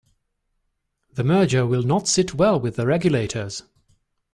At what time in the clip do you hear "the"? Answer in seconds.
1.13-1.23, 2.75-2.87